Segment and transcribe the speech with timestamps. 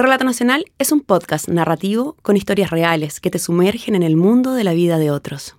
[0.00, 4.54] Relato Nacional es un podcast narrativo con historias reales que te sumergen en el mundo
[4.54, 5.56] de la vida de otros.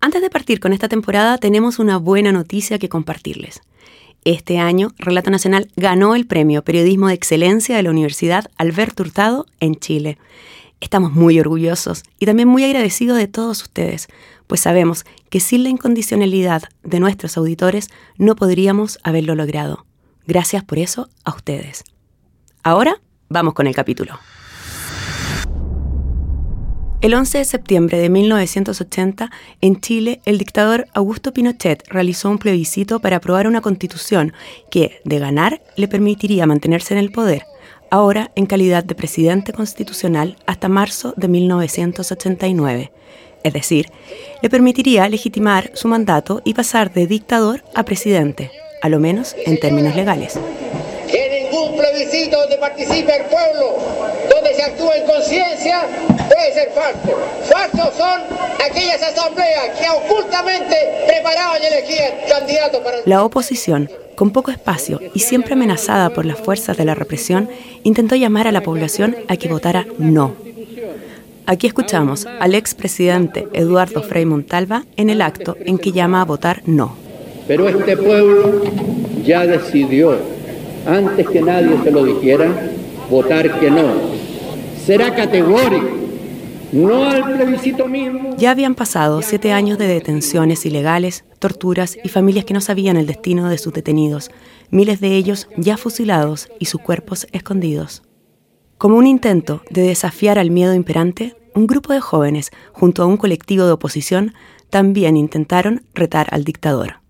[0.00, 3.60] Antes de partir con esta temporada tenemos una buena noticia que compartirles.
[4.24, 9.44] Este año, Relato Nacional ganó el premio Periodismo de Excelencia de la Universidad Alberto Hurtado
[9.58, 10.18] en Chile.
[10.80, 14.06] Estamos muy orgullosos y también muy agradecidos de todos ustedes,
[14.46, 19.84] pues sabemos que sin la incondicionalidad de nuestros auditores no podríamos haberlo logrado.
[20.28, 21.82] Gracias por eso a ustedes.
[22.62, 24.18] Ahora Vamos con el capítulo.
[27.00, 29.30] El 11 de septiembre de 1980,
[29.60, 34.32] en Chile, el dictador Augusto Pinochet realizó un plebiscito para aprobar una constitución
[34.70, 37.44] que, de ganar, le permitiría mantenerse en el poder,
[37.90, 42.92] ahora en calidad de presidente constitucional hasta marzo de 1989.
[43.44, 43.86] Es decir,
[44.42, 48.50] le permitiría legitimar su mandato y pasar de dictador a presidente,
[48.82, 50.40] a lo menos en términos legales
[51.78, 53.76] plebiscito donde participe el pueblo,
[54.28, 55.82] donde se actúa en conciencia,
[56.28, 57.18] puede ser falso.
[57.44, 58.20] Falsos son
[58.64, 60.76] aquellas asambleas que ocultamente
[61.06, 62.96] preparaban y elegían candidatos para...
[63.04, 67.48] La oposición, con poco espacio y siempre amenazada por las fuerzas de la represión,
[67.84, 70.34] intentó llamar a la población a que votara no.
[71.46, 76.62] Aquí escuchamos al expresidente Eduardo Frei Montalva en el acto en que llama a votar
[76.66, 76.94] no.
[77.46, 78.60] Pero este pueblo
[79.24, 80.18] ya decidió
[80.88, 82.72] antes que nadie se lo dijera,
[83.10, 83.92] votar que no.
[84.84, 85.98] Será categórico.
[86.72, 88.36] No al plebiscito mismo.
[88.36, 93.06] Ya habían pasado siete años de detenciones ilegales, torturas y familias que no sabían el
[93.06, 94.30] destino de sus detenidos,
[94.70, 98.02] miles de ellos ya fusilados y sus cuerpos escondidos.
[98.76, 103.16] Como un intento de desafiar al miedo imperante, un grupo de jóvenes, junto a un
[103.16, 104.34] colectivo de oposición,
[104.70, 107.00] también intentaron retar al dictador.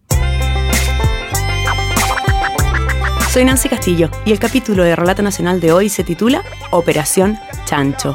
[3.39, 8.12] Soy Nancy Castillo y el capítulo de Relato Nacional de hoy se titula Operación Chancho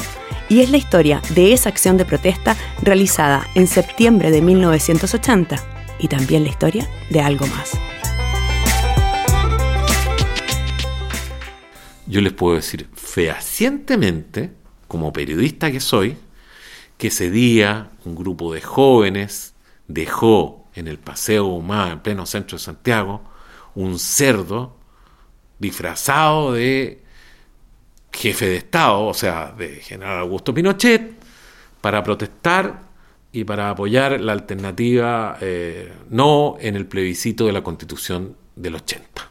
[0.50, 5.56] y es la historia de esa acción de protesta realizada en septiembre de 1980
[6.00, 7.72] y también la historia de algo más.
[12.06, 14.52] Yo les puedo decir fehacientemente,
[14.90, 16.18] como periodista que soy,
[16.98, 19.54] que ese día un grupo de jóvenes
[19.88, 23.22] dejó en el Paseo Humá, en pleno centro de Santiago,
[23.74, 24.83] un cerdo
[25.64, 27.02] disfrazado de
[28.12, 31.16] jefe de Estado, o sea, de general Augusto Pinochet,
[31.82, 32.82] para protestar
[33.32, 39.30] y para apoyar la alternativa eh, no en el plebiscito de la constitución del 80.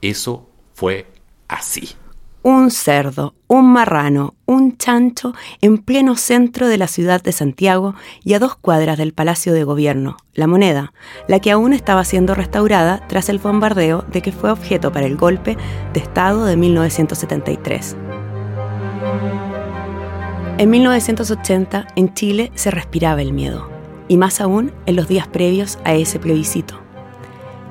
[0.00, 1.06] Eso fue
[1.48, 1.96] así
[2.44, 5.32] un cerdo, un marrano, un chancho
[5.62, 9.64] en pleno centro de la ciudad de Santiago y a dos cuadras del Palacio de
[9.64, 10.92] Gobierno, La Moneda,
[11.26, 15.16] la que aún estaba siendo restaurada tras el bombardeo de que fue objeto para el
[15.16, 15.56] golpe
[15.94, 17.96] de Estado de 1973.
[20.58, 23.70] En 1980, en Chile se respiraba el miedo,
[24.06, 26.83] y más aún en los días previos a ese plebiscito.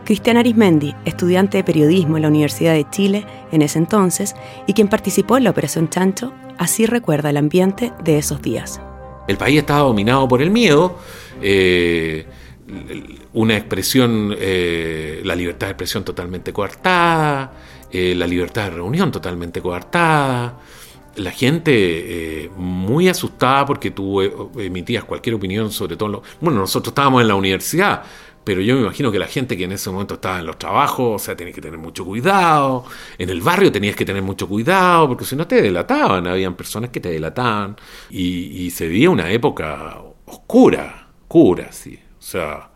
[0.03, 4.36] Cristian Arismendi, estudiante de periodismo en la Universidad de Chile en ese entonces
[4.68, 8.81] y quien participó en la Operación Chancho, así recuerda el ambiente de esos días.
[9.28, 11.00] El país estaba dominado por el miedo,
[11.41, 12.25] eh,
[13.31, 17.53] una expresión, eh, la libertad de expresión totalmente coartada,
[17.90, 20.59] eh, la libertad de reunión totalmente coartada,
[21.16, 24.20] la gente muy asustada porque tú
[24.59, 26.24] emitías cualquier opinión sobre todo lo...
[26.41, 28.03] Bueno, nosotros estábamos en la universidad,
[28.44, 31.22] pero yo me imagino que la gente que en ese momento estaba en los trabajos,
[31.22, 32.86] o sea, tenía que tener mucho cuidado.
[33.18, 36.90] En el barrio tenías que tener mucho cuidado, porque si no te delataban, habían personas
[36.90, 37.76] que te delataban.
[38.09, 42.00] Y, se vivía una época oscura, oscura, sí.
[42.18, 42.70] O sea,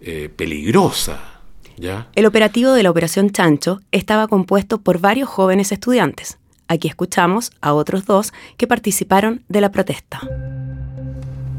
[0.00, 1.40] eh, peligrosa.
[1.76, 2.08] ¿ya?
[2.14, 6.38] El operativo de la Operación Chancho estaba compuesto por varios jóvenes estudiantes.
[6.68, 10.20] Aquí escuchamos a otros dos que participaron de la protesta.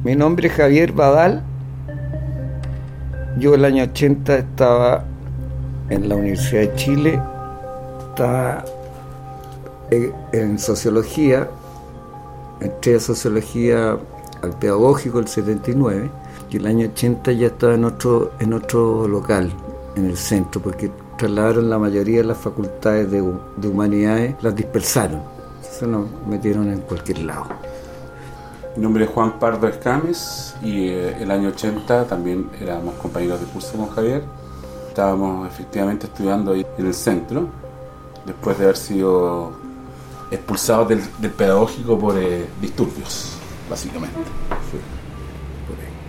[0.03, 1.44] Mi nombre es Javier Badal
[3.38, 5.06] yo el año 80 estaba
[5.90, 7.22] en la Universidad de Chile,
[8.09, 8.66] estaba
[10.31, 11.50] en sociología,
[12.60, 13.98] entré a sociología
[14.42, 16.10] al pedagógico el 79
[16.50, 19.51] y el año 80 ya estaba en otro, en otro local,
[19.95, 23.22] en el centro, porque trasladaron la mayoría de las facultades de,
[23.57, 25.22] de humanidades, las dispersaron,
[25.62, 27.45] se nos metieron en cualquier lado.
[28.75, 33.45] Mi nombre es Juan Pardo Escames y eh, el año 80 también éramos compañeros de
[33.47, 34.23] curso con Javier.
[34.88, 37.50] Estábamos efectivamente estudiando ahí en el centro,
[38.25, 39.51] después de haber sido
[40.31, 41.01] expulsados del,
[41.31, 43.33] pedagógico por eh, disturbios,
[43.69, 44.18] básicamente.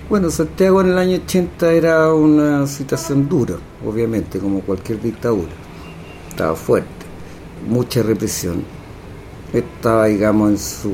[0.09, 5.51] Bueno, Santiago en el año 80 era una situación dura, obviamente, como cualquier dictadura.
[6.31, 7.07] Estaba fuerte,
[7.69, 8.65] mucha represión
[9.53, 10.91] estaba, digamos, en su,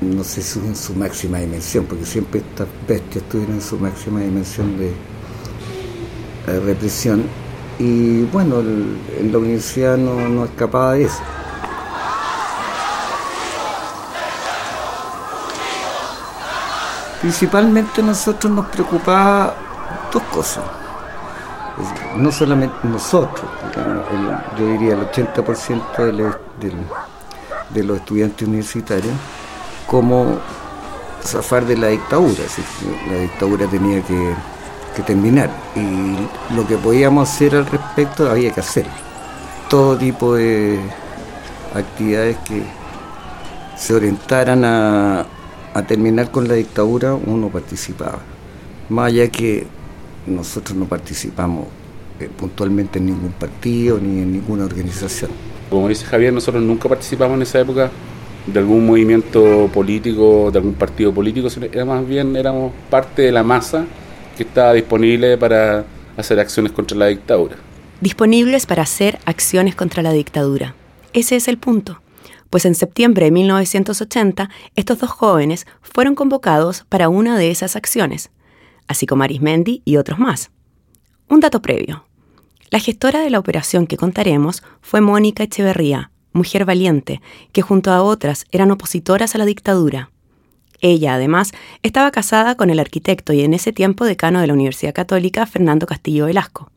[0.00, 4.20] no sé si en su máxima dimensión, porque siempre estas bestias estuvieron en su máxima
[4.20, 7.24] dimensión de eh, represión.
[7.78, 11.20] Y bueno, en la universidad no, no escapaba de eso.
[17.20, 19.54] Principalmente nosotros nos preocupaba
[20.10, 20.64] dos cosas.
[22.16, 23.48] No solamente nosotros,
[24.58, 25.96] yo diría el 80%
[26.58, 26.76] del,
[27.70, 29.14] de los estudiantes universitarios,
[29.90, 30.38] como
[31.20, 32.44] zafar de la dictadura.
[33.10, 34.34] La dictadura tenía que,
[35.06, 38.92] terminar y lo que podíamos hacer al respecto había que hacerlo.
[39.70, 40.78] Todo tipo de
[41.74, 42.62] actividades que
[43.78, 45.24] se orientaran a,
[45.72, 48.18] a terminar con la dictadura uno participaba.
[48.90, 49.66] Más allá que
[50.26, 51.64] nosotros no participamos
[52.20, 55.30] eh, puntualmente en ningún partido ni en ninguna organización.
[55.70, 57.90] Como dice Javier, nosotros nunca participamos en esa época
[58.46, 63.42] de algún movimiento político, de algún partido político, era más bien éramos parte de la
[63.42, 63.86] masa
[64.36, 65.84] que estaba disponible para
[66.16, 67.56] hacer acciones contra la dictadura.
[68.00, 70.74] Disponibles para hacer acciones contra la dictadura.
[71.12, 72.00] Ese es el punto
[72.50, 78.30] pues en septiembre de 1980 estos dos jóvenes fueron convocados para una de esas acciones,
[78.88, 80.50] así como Arismendi y otros más.
[81.28, 82.04] Un dato previo.
[82.70, 87.20] La gestora de la operación que contaremos fue Mónica Echeverría, mujer valiente,
[87.52, 90.10] que junto a otras eran opositoras a la dictadura.
[90.80, 94.94] Ella, además, estaba casada con el arquitecto y en ese tiempo decano de la Universidad
[94.94, 96.70] Católica, Fernando Castillo Velasco.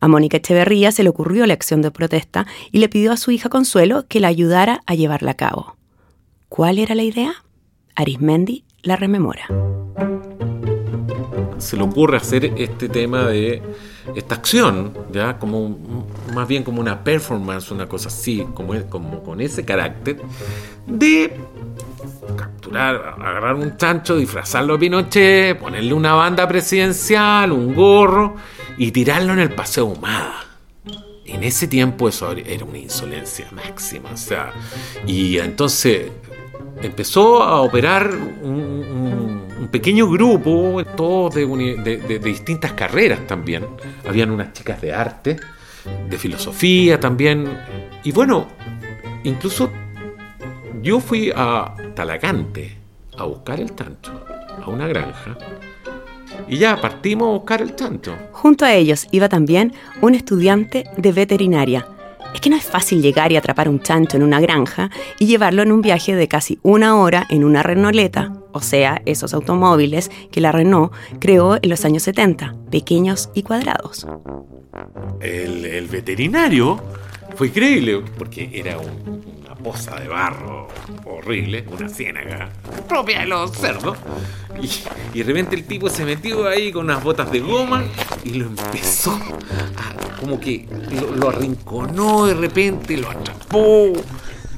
[0.00, 3.30] A Mónica Echeverría se le ocurrió la acción de protesta y le pidió a su
[3.30, 5.76] hija Consuelo que la ayudara a llevarla a cabo.
[6.48, 7.44] ¿Cuál era la idea?
[7.94, 9.46] Arismendi la rememora.
[11.58, 13.62] Se le ocurre hacer este tema de
[14.14, 15.76] esta acción, ya como
[16.34, 20.20] más bien como una performance, una cosa así, como, como con ese carácter,
[20.86, 21.36] de
[22.36, 28.36] capturar, agarrar un chancho, disfrazarlo de Pinochet, ponerle una banda presidencial, un gorro
[28.76, 30.44] y tirarlo en el Paseo Humada.
[31.24, 34.10] En ese tiempo eso era una insolencia máxima.
[34.12, 34.52] O sea,
[35.06, 36.10] y entonces
[36.82, 38.10] empezó a operar
[38.42, 43.66] un, pequeño grupo, todos de, distintas carreras también.
[44.06, 45.36] Habían unas chicas de arte,
[46.08, 47.48] de filosofía también.
[48.04, 48.46] Y bueno,
[49.24, 49.70] incluso
[50.80, 52.76] yo fui a Talagante
[53.16, 54.10] a buscar el tanto,
[54.64, 55.36] a una granja,
[56.46, 58.14] y ya partimos a buscar el chancho.
[58.30, 61.86] Junto a ellos iba también un estudiante de veterinaria.
[62.38, 65.62] Es que no es fácil llegar y atrapar un chancho en una granja y llevarlo
[65.62, 70.40] en un viaje de casi una hora en una Renauleta, o sea, esos automóviles que
[70.40, 74.06] la Renault creó en los años 70, pequeños y cuadrados.
[75.20, 76.80] El, el veterinario
[77.38, 80.66] fue increíble porque era una poza de barro
[81.04, 82.50] horrible, una ciénaga
[82.88, 83.96] propia de los cerdos.
[84.60, 87.84] Y, de repente el tipo se metió ahí con unas botas de goma
[88.24, 90.66] y lo empezó a, como que
[91.14, 93.92] lo, arrinconó de repente, lo atrapó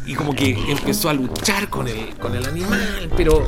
[0.06, 3.44] y como que empezó a luchar con el, con el animal, pero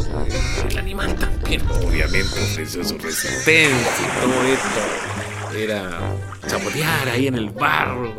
[0.69, 6.00] el animal también obviamente ofreció su resistencia y todo esto era
[6.46, 8.12] chapotear ahí en el barro.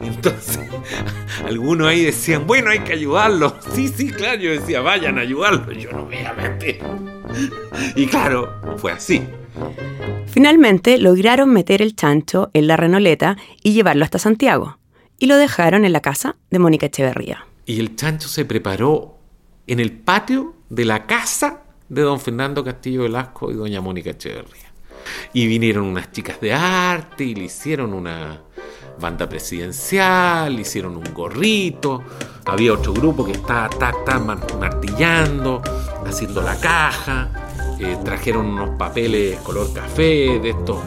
[0.00, 0.60] Entonces,
[1.46, 3.56] algunos ahí decían, bueno, hay que ayudarlo.
[3.74, 5.72] Sí, sí, claro, yo decía, vayan a ayudarlo.
[5.72, 6.80] Yo no voy a meter.
[7.94, 9.22] Y claro, fue así.
[10.26, 14.78] Finalmente lograron meter el chancho en la renoleta y llevarlo hasta Santiago.
[15.18, 17.46] Y lo dejaron en la casa de Mónica Echeverría.
[17.66, 19.18] Y el chancho se preparó
[19.66, 24.71] en el patio de la casa de don Fernando Castillo Velasco y doña Mónica Echeverría.
[25.32, 28.40] Y vinieron unas chicas de arte y le hicieron una
[29.00, 32.02] banda presidencial, le hicieron un gorrito.
[32.46, 33.68] Había otro grupo que estaba
[34.58, 35.62] martillando,
[36.06, 37.30] haciendo la caja.
[37.78, 40.78] Eh, trajeron unos papeles color café, de estos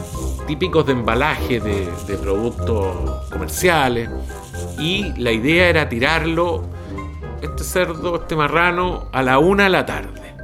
[0.46, 4.08] típicos de embalaje de, de productos comerciales.
[4.78, 6.64] Y la idea era tirarlo,
[7.42, 10.34] este cerdo, este marrano, a la una de la tarde.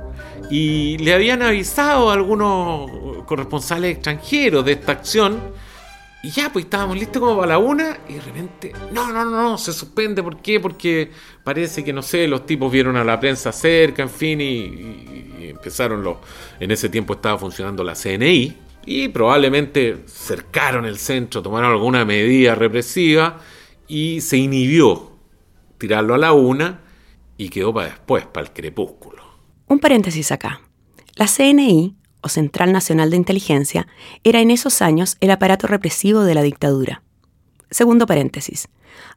[0.51, 2.91] Y le habían avisado a algunos
[3.33, 5.41] corresponsales extranjeros de esta acción.
[6.23, 9.31] Y ya, pues estábamos listos como para la una y de repente, no, no, no,
[9.31, 10.23] no, se suspende.
[10.23, 10.61] ¿Por qué?
[10.61, 11.11] Porque
[11.43, 16.05] parece que, no sé, los tipos vieron a la prensa cerca, en fin, y, empezaron
[16.05, 16.19] los...
[16.61, 22.55] En ese tiempo estaba funcionando la CNI y probablemente cercaron el centro, tomaron alguna medida
[22.55, 23.41] represiva
[23.89, 25.13] y se inhibió
[25.79, 26.83] tirarlo a la una
[27.39, 29.23] y quedó para después, para el crepúsculo.
[29.69, 30.61] Un paréntesis acá.
[31.17, 33.87] La CNI o Central Nacional de Inteligencia,
[34.25, 37.03] era en esos años el aparato represivo de la dictadura.
[37.71, 38.69] Segundo paréntesis.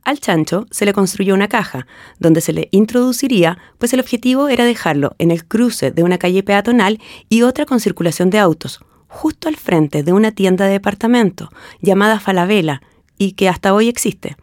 [0.03, 1.87] Al chancho se le construyó una caja,
[2.19, 6.41] donde se le introduciría, pues el objetivo era dejarlo en el cruce de una calle
[6.41, 11.49] peatonal y otra con circulación de autos, justo al frente de una tienda de departamento
[11.81, 12.81] llamada Falabella
[13.17, 14.37] y que hasta hoy existe.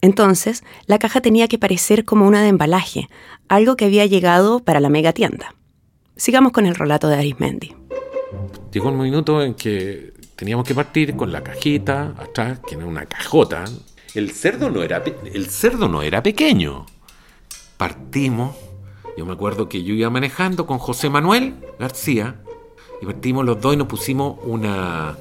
[0.00, 3.08] Entonces, la caja tenía que parecer como una de embalaje,
[3.48, 5.54] algo que había llegado para la mega tienda.
[6.16, 7.75] Sigamos con el relato de Arismendi.
[8.76, 13.06] Llegó un minuto en que teníamos que partir con la cajita atrás, que era una
[13.06, 13.64] cajota.
[14.14, 15.02] El cerdo no era,
[15.32, 16.84] el cerdo no era pequeño.
[17.78, 18.54] Partimos.
[19.16, 22.34] Yo me acuerdo que yo iba manejando con José Manuel García
[23.00, 25.16] y partimos los dos y nos pusimos una,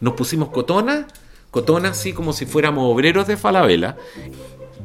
[0.00, 1.06] nos pusimos cotona
[1.50, 3.98] cotona así como si fuéramos obreros de Falabella.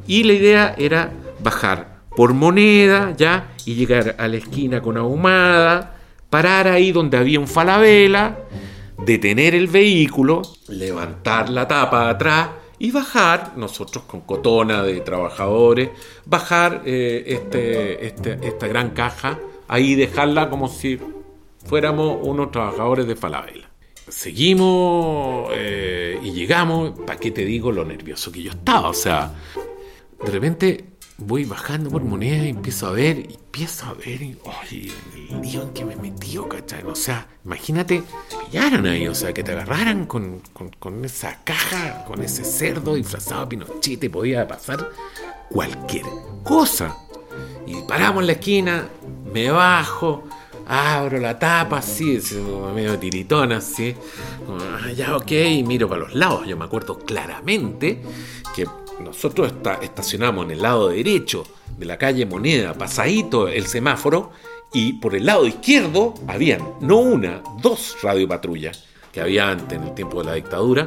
[0.06, 6.01] Y la idea era bajar por moneda ya y llegar a la esquina con ahumada,
[6.32, 8.38] parar ahí donde había un Falabella,
[9.04, 12.48] detener el vehículo, levantar la tapa atrás
[12.78, 15.90] y bajar, nosotros con cotona de trabajadores,
[16.24, 20.98] bajar eh, este, este, esta gran caja, ahí dejarla como si
[21.66, 23.68] fuéramos unos trabajadores de Falabella
[24.08, 28.88] seguimos eh, y llegamos, ¿para qué te digo lo nervioso que yo estaba?
[28.88, 29.32] O sea,
[30.24, 30.91] de repente
[31.26, 34.92] voy bajando por moneda y empiezo a ver, y empiezo a ver, y, oye,
[35.30, 36.82] el lío en que me metió, ¿cachai?
[36.84, 38.02] O sea, imagínate,
[38.46, 40.42] pillaran ahí, o sea, que te agarraran con,
[40.78, 44.90] con, esa caja, con ese cerdo disfrazado de Pinochet, podía pasar
[45.48, 46.04] cualquier
[46.42, 46.96] cosa.
[47.66, 48.88] Y paramos en la esquina,
[49.32, 50.24] me bajo,
[50.66, 52.20] abro la tapa así,
[52.74, 53.94] medio tiritona así,
[54.48, 56.46] ah, ya ok, y miro para los lados.
[56.46, 58.02] Yo me acuerdo claramente
[58.54, 58.66] que
[59.00, 61.44] nosotros estacionamos en el lado derecho
[61.78, 64.30] de la calle Moneda, pasadito el semáforo,
[64.72, 69.94] y por el lado izquierdo habían no una, dos radiopatrullas que había antes en el
[69.94, 70.86] tiempo de la dictadura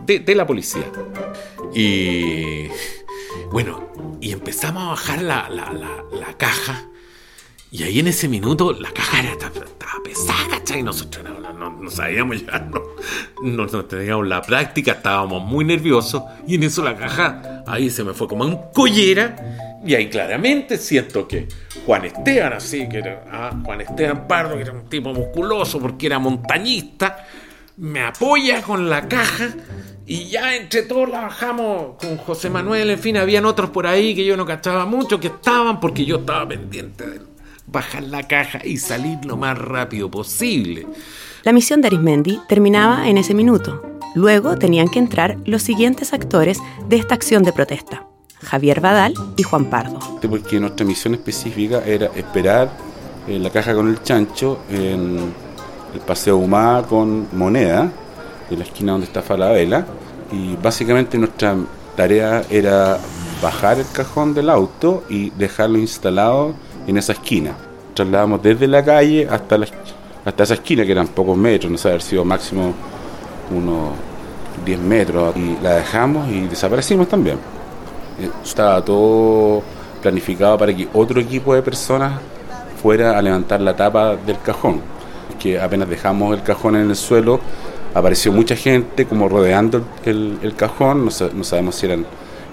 [0.00, 0.90] de, la policía.
[1.74, 2.68] Y
[3.50, 3.88] bueno,
[4.20, 6.88] y empezamos a bajar la, la, la caja
[7.70, 10.82] y ahí en ese minuto la caja era, estaba, pesada, ¿cachai?
[10.82, 11.24] Nosotros
[11.58, 12.66] no, sabíamos ya,
[13.42, 16.22] no, teníamos la práctica, estábamos muy nerviosos.
[16.46, 19.80] Y en eso la caja ahí se me fue como un collera.
[19.84, 21.46] Y ahí claramente siento que
[21.84, 26.06] Juan Esteban, así, que era ah, Juan Esteban Pardo, que era un tipo musculoso porque
[26.06, 27.26] era montañista,
[27.76, 29.50] me apoya con la caja
[30.06, 34.14] y ya entre todos la bajamos con José Manuel, en fin, habían otros por ahí
[34.14, 37.20] que yo no cachaba mucho, que estaban porque yo estaba pendiente de
[37.70, 40.86] bajar la caja y salir lo más rápido posible.
[41.42, 43.82] La misión de Arismendi terminaba en ese minuto.
[44.14, 46.58] Luego tenían que entrar los siguientes actores
[46.88, 48.06] de esta acción de protesta.
[48.40, 49.98] Javier Badal y Juan Pardo.
[50.28, 52.70] Porque nuestra misión específica era esperar
[53.26, 55.32] en la caja con el chancho en
[55.94, 57.90] el Paseo Humá con moneda,
[58.50, 59.86] en la esquina donde está Falabella,
[60.32, 61.56] y básicamente nuestra
[61.96, 62.98] tarea era
[63.42, 66.54] bajar el cajón del auto y dejarlo instalado
[66.88, 67.54] en esa esquina.
[67.94, 69.58] Trasladamos desde la calle hasta,
[70.24, 72.72] hasta esa esquina, que eran pocos metros, no sé, haber sido máximo
[73.54, 73.90] unos
[74.64, 77.36] 10 metros, y la dejamos y desaparecimos también.
[78.20, 79.62] Eh, estaba todo
[80.02, 82.20] planificado para que otro equipo de personas
[82.82, 84.80] fuera a levantar la tapa del cajón.
[85.38, 87.40] Que apenas dejamos el cajón en el suelo,
[87.94, 91.10] apareció mucha gente como rodeando el, cajón, no,
[91.44, 92.06] sabemos si eran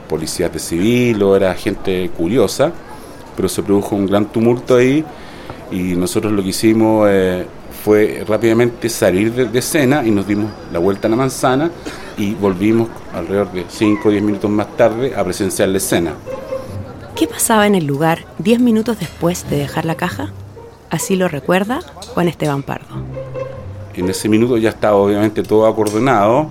[0.07, 2.71] policías de civil o era gente curiosa,
[3.35, 5.03] pero se produjo un gran tumulto ahí
[5.71, 7.45] y nosotros lo que hicimos eh,
[7.83, 11.71] fue rápidamente salir de, escena y nos dimos la vuelta a la manzana
[12.17, 16.13] y volvimos alrededor de 5 o 10 minutos más tarde a presenciar la escena.
[17.15, 20.31] ¿Qué pasaba en el lugar 10 minutos después de dejar la caja?
[20.89, 21.81] Así lo recuerda
[22.13, 22.95] Juan Esteban Pardo.
[23.93, 26.49] En ese minuto ya estaba obviamente todo acordonado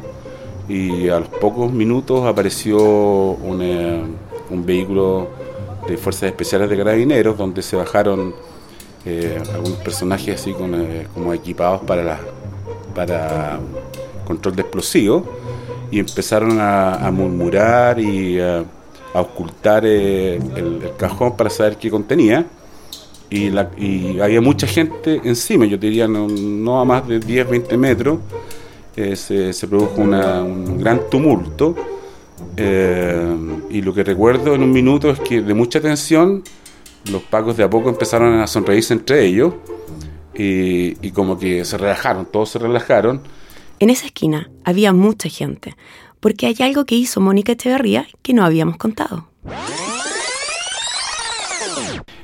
[0.68, 4.02] y a los pocos minutos apareció un, eh,
[4.50, 5.28] un vehículo
[5.86, 8.34] de Fuerzas Especiales de Carabineros, donde se bajaron
[9.04, 12.20] eh, algunos personajes así eh, como equipados para, la,
[12.94, 13.58] para
[14.26, 15.24] control de explosivos
[15.90, 18.64] y empezaron a, murmurar y a,
[19.12, 22.46] ocultar eh, el, cajón para saber qué contenía.
[23.28, 27.76] Y, la, y, había mucha gente encima, yo diría no, a más de 10, 20
[27.76, 28.18] metros,
[28.94, 31.74] se, se, produjo un gran tumulto
[32.56, 33.36] eh,
[33.70, 36.42] y lo que recuerdo en un minuto es que de mucha tensión,
[37.10, 39.54] los pacos de a poco empezaron a sonreírse entre ellos
[40.34, 43.22] y, como que se relajaron, todos se relajaron.
[43.78, 45.76] En esa esquina había mucha gente,
[46.20, 49.28] porque hay algo que hizo Mónica Echeverría que no habíamos contado.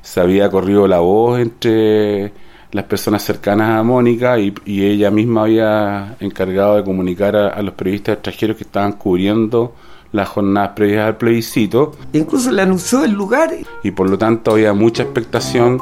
[0.03, 2.33] Se había corrido la voz entre
[2.73, 8.15] las personas cercanas a Mónica y, ella misma había encargado de comunicar a los periodistas
[8.15, 9.75] extranjeros que estaban cubriendo
[10.12, 11.93] las jornadas previas al plebiscito.
[12.12, 13.55] Incluso le anunció el lugar.
[13.83, 15.81] Y por lo tanto había mucha expectación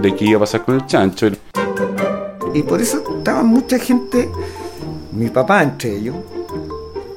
[0.00, 1.28] de qué iba a pasar con el chancho.
[2.54, 4.28] Y por eso estaba mucha gente,
[5.12, 6.16] mi papá entre ellos,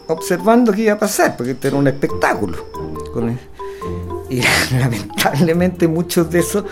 [0.07, 2.57] observando qué iba a pasar, porque este era un espectáculo.
[4.29, 4.41] Y
[4.79, 6.63] lamentablemente muchos de esos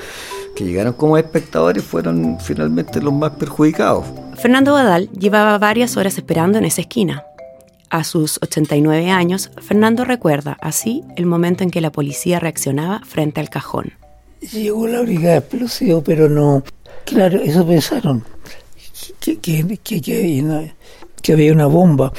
[0.56, 4.06] que llegaron como espectadores fueron finalmente los más perjudicados.
[4.36, 7.24] Fernando Badal llevaba varias horas esperando en esa esquina.
[7.94, 13.40] A sus 89 años, Fernando recuerda así el momento en que la policía reaccionaba frente
[13.40, 13.94] al cajón.
[14.52, 16.64] Llegó la brigada explosiva, pero no.
[17.06, 18.26] Claro, eso pensaron.
[19.20, 20.02] Que, que, que,
[21.22, 22.12] que había una bomba.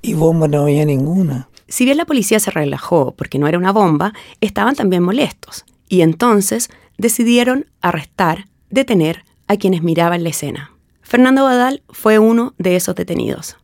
[0.00, 1.50] Y bomba no había ninguna.
[1.68, 5.66] Si bien la policía se relajó porque no era una bomba, estaban también molestos.
[5.90, 10.72] Y entonces decidieron arrestar, detener a quienes miraban la escena.
[11.02, 13.58] Fernando Badal fue uno de esos detenidos.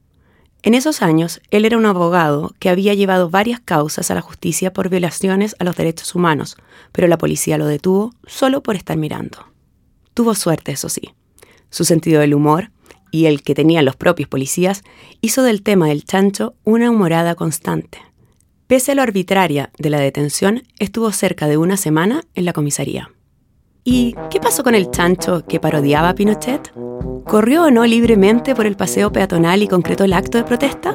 [0.63, 4.73] En esos años, él era un abogado que había llevado varias causas a la justicia
[4.73, 6.57] por violaciones a los derechos humanos,
[6.91, 9.47] pero la policía lo detuvo solo por estar mirando.
[10.15, 11.15] Tuvo suerte, eso sí.
[11.71, 12.73] Su sentido del humor,
[13.11, 14.83] y el que tenían los propios policías,
[15.21, 17.99] hizo del tema del chancho una humorada constante.
[18.67, 23.11] Pese a lo arbitraria de la detención, estuvo cerca de una semana en la comisaría.
[23.91, 26.75] ¿Y qué pasó con el chancho que parodiaba a Pinochet?
[27.25, 30.95] ¿Corrió o no libremente por el paseo peatonal y concretó el acto de protesta?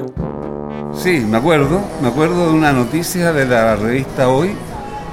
[0.94, 1.82] Sí, me acuerdo.
[2.04, 4.52] Me acuerdo de una noticia de la revista Hoy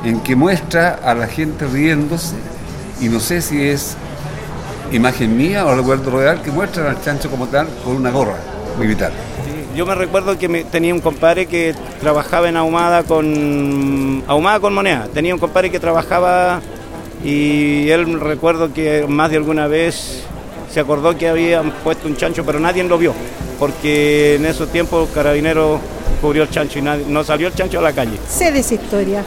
[0.05, 2.37] en que muestra a la gente riéndose
[3.01, 3.97] y no sé si es
[4.93, 8.37] imagen mía o recuerdo real que muestra al chancho como tal con una gorra
[8.79, 9.11] militar.
[9.75, 15.09] yo me recuerdo que tenía un compadre que trabajaba en Ahumada con Ahumada con moneda.
[15.15, 16.61] Tenía un compadre que trabajaba
[17.25, 20.23] y él recuerdo que más de alguna vez
[20.73, 23.13] se acordó que habían puesto un chancho, pero nadie lo vio,
[23.59, 25.81] porque en esos tiempos Carabinero
[26.21, 28.19] cubrió el chancho y no salió el chancho a la calle.
[28.29, 29.25] Sé de esa historia.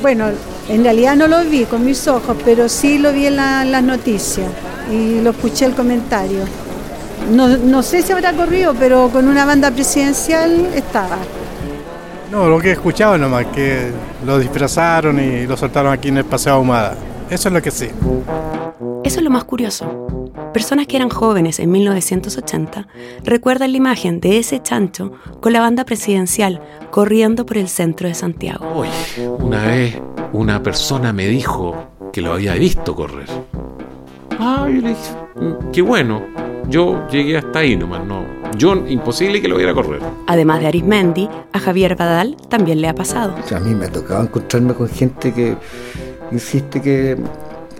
[0.00, 0.26] Bueno,
[0.68, 4.46] en realidad no lo vi con mis ojos, pero sí lo vi en las noticias
[4.92, 6.40] y lo escuché el comentario.
[7.32, 11.18] No, no sé si habrá corrido, pero con una banda presidencial estaba.
[12.30, 13.90] No, lo que he escuchado nomás, que
[14.26, 16.94] lo disfrazaron y lo soltaron aquí en el Paseo Ahumada.
[17.30, 17.92] Eso es lo que sé.
[19.04, 20.06] Eso es lo más curioso.
[20.52, 22.86] Personas que eran jóvenes en 1980
[23.24, 26.60] recuerdan la imagen de ese chancho con la banda presidencial
[26.90, 28.84] corriendo por el centro de Santiago.
[29.38, 30.00] una vez
[30.32, 31.74] una persona me dijo
[32.12, 33.28] que lo había visto correr.
[34.38, 36.22] Ah, yo le dije, mm, qué bueno.
[36.68, 38.37] Yo llegué hasta ahí nomás, no.
[38.56, 40.00] Yo, imposible que lo viera correr.
[40.26, 43.34] Además de Arismendi, a Javier Badal también le ha pasado.
[43.54, 45.56] a mí me ha tocado encontrarme con gente que
[46.32, 47.16] insiste que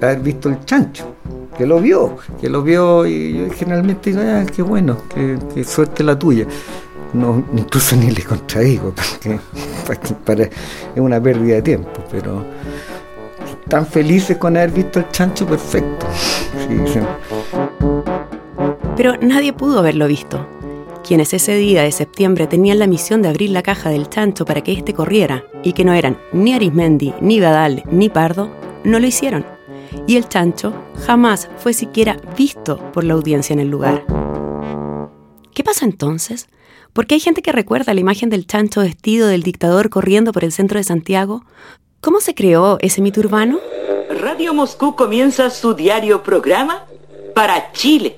[0.01, 1.15] haber visto el chancho,
[1.57, 6.05] que lo vio, que lo vio y yo generalmente digo, ah, qué bueno, qué, suerte
[6.05, 6.47] la tuya.
[7.15, 9.41] No, incluso ni le contradigo, porque
[10.95, 12.45] es una pérdida de tiempo, pero
[13.69, 16.07] tan felices con haber visto el chancho perfecto.
[18.97, 20.45] Pero nadie pudo haberlo visto.
[21.09, 24.61] Quienes ese día de septiembre tenían la misión de abrir la caja del chancho para
[24.61, 28.51] que éste corriera, y que no eran ni Arismendi, ni Gadal, ni Pardo,
[28.85, 29.59] no lo hicieron
[30.07, 30.73] y el chancho
[31.07, 34.05] jamás fue siquiera visto por la audiencia en el lugar.
[35.55, 36.49] ¿Qué pasa entonces?
[36.93, 40.45] ¿Por qué hay gente que recuerda la imagen del chancho vestido del dictador corriendo por
[40.45, 41.45] el centro de Santiago?
[42.01, 43.59] ¿Cómo se creó ese mito urbano?
[44.21, 46.87] Radio Moscú comienza su diario programa
[47.35, 48.17] para Chile.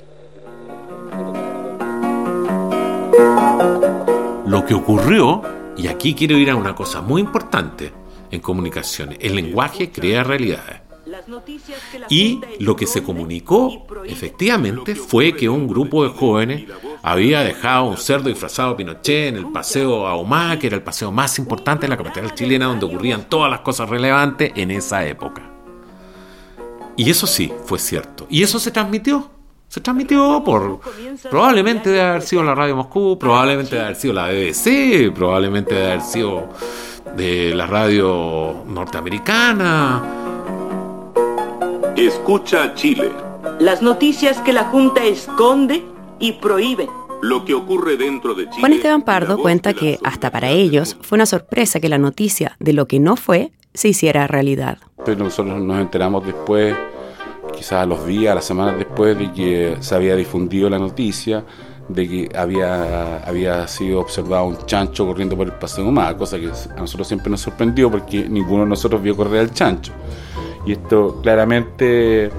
[4.61, 5.41] Lo que ocurrió,
[5.75, 7.91] y aquí quiero ir a una cosa muy importante
[8.31, 10.83] en comunicaciones, el lenguaje crea realidades.
[12.11, 16.65] Y lo que se comunicó efectivamente fue que un grupo de jóvenes
[17.03, 21.11] había dejado un cerdo disfrazado de Pinochet en el paseo Ahumada, que era el paseo
[21.11, 25.41] más importante de la capital chilena, donde ocurrían todas las cosas relevantes en esa época.
[26.99, 28.27] Y eso sí, fue cierto.
[28.29, 29.40] Y eso se transmitió.
[29.71, 30.81] Se transmitió por.
[31.31, 35.87] Probablemente debe haber sido la Radio Moscú, probablemente debe haber sido la BBC, probablemente debe
[35.93, 36.49] haber sido
[37.17, 40.03] de la radio norteamericana
[41.97, 43.13] Escucha Chile.
[43.61, 45.85] Las noticias que la Junta esconde
[46.19, 46.89] y prohíbe.
[47.23, 48.59] Lo que ocurre dentro de Chile.
[48.59, 52.73] Juan Esteban Pardo cuenta que hasta para ellos fue una sorpresa que la noticia de
[52.73, 54.79] lo que no fue se hiciera realidad.
[55.05, 56.75] Pero nosotros nos enteramos después,
[57.61, 61.45] quizás a los días, a las semanas después de que se había difundido la noticia
[61.89, 66.47] de que había, había sido observado un chancho corriendo por el paseo humano, cosa que
[66.47, 69.93] a nosotros siempre nos sorprendió porque ninguno de nosotros vio correr al chancho.
[70.65, 72.31] Y esto claramente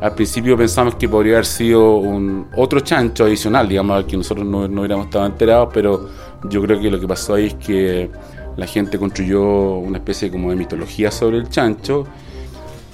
[0.00, 4.46] al principio pensamos que podría haber sido un otro chancho adicional, digamos, al que nosotros
[4.46, 6.08] no, no hubiéramos estado enterados, pero
[6.48, 8.10] Yo creo que lo que pasó ahí es que
[8.56, 12.06] la gente construyó una especie como de mitología sobre el chancho,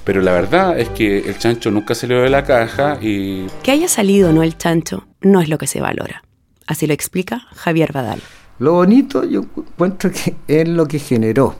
[0.05, 3.47] pero la verdad es que el chancho nunca salió de la caja y...
[3.63, 6.23] Que haya salido o no el chancho no es lo que se valora.
[6.67, 8.21] Así lo explica Javier Badal.
[8.59, 11.57] Lo bonito yo encuentro que es lo que generó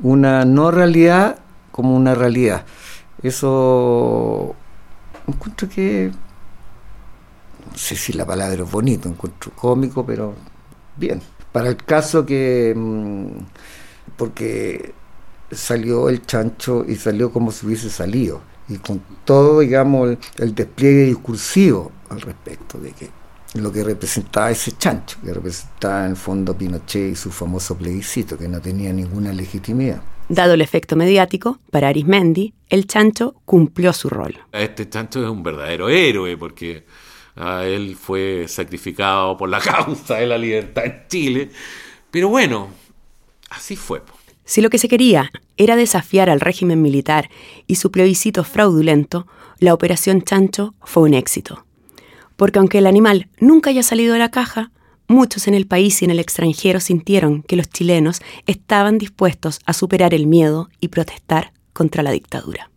[0.00, 1.38] una no realidad
[1.70, 2.64] como una realidad.
[3.22, 4.54] Eso
[5.26, 6.10] encuentro que
[7.70, 10.34] no sé si la palabra es bonito, encuentro cómico, pero
[10.96, 11.20] bien.
[11.52, 13.26] Para el caso que mm,
[14.16, 14.94] porque
[15.50, 21.04] salió el chancho y salió como si hubiese salido y con todo digamos el despliegue
[21.04, 23.10] discursivo al respecto de que
[23.54, 28.36] lo que representaba ese chancho, que representaba en el fondo Pinochet y su famoso plebiscito,
[28.36, 30.02] que no tenía ninguna legitimidad.
[30.28, 34.38] Dado el efecto mediático, para Arismendi, el chancho cumplió su rol.
[34.52, 36.84] Este chancho es un verdadero héroe porque
[37.36, 41.50] ah, él fue sacrificado por la causa de la libertad en Chile.
[42.10, 42.68] Pero bueno,
[43.50, 44.02] así fue.
[44.46, 47.28] Si lo que se quería era desafiar al régimen militar
[47.66, 49.26] y su plebiscito fraudulento,
[49.58, 51.66] la Operación Chancho fue un éxito
[52.36, 54.70] porque aunque el animal nunca haya salido de la caja,
[55.08, 59.72] muchos en el país y en el extranjero sintieron que los chilenos estaban dispuestos a
[59.72, 62.70] superar el miedo y protestar contra la dictadura.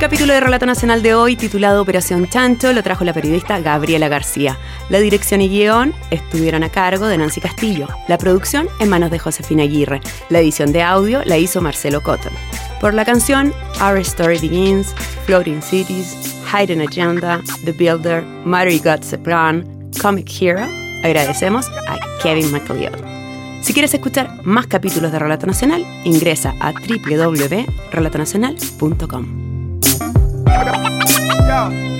[0.00, 4.56] Capítulo de Relato Nacional de hoy, titulado Operación Chancho, lo trajo la periodista Gabriela García.
[4.88, 7.86] La dirección y guion estuvieron a cargo de Nancy Castillo.
[8.08, 10.00] La producción en manos de Josefina Aguirre.
[10.30, 12.32] La edición de audio la hizo Marcelo Cotton.
[12.80, 14.94] Por la canción Our Story Begins,
[15.26, 16.16] Floating Cities,
[16.50, 20.66] Hidden Agenda, The Builder, Mary Got a Plan, Comic Hero,
[21.04, 22.96] agradecemos a Kevin McLeod.
[23.60, 29.49] Si quieres escuchar más capítulos de Relato Nacional, ingresa a www.relatonacional.com.
[31.50, 31.99] Yo.